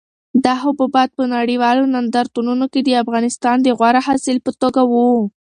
[0.45, 5.09] دا حبوبات په نړیوالو نندارتونونو کې د افغانستان د غوره حاصل په توګه وو.